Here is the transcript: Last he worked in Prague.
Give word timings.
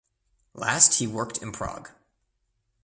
Last 0.55 0.95
he 0.95 1.05
worked 1.05 1.37
in 1.43 1.51
Prague. 1.51 1.91